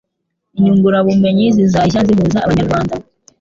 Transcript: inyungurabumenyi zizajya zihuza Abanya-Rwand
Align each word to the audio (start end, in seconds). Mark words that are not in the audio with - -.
inyungurabumenyi 0.57 1.45
zizajya 1.55 1.99
zihuza 2.07 2.37
Abanya-Rwand 2.45 2.91